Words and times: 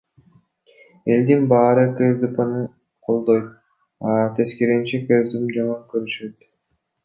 Элдин 1.15 1.41
баары 1.51 1.83
КСДПны 1.97 2.63
колдобойт, 3.05 3.47
а 4.07 4.19
тескерисинче 4.39 5.05
КСДПны 5.07 5.53
жаман 5.61 5.87
көрүшөт. 5.97 6.53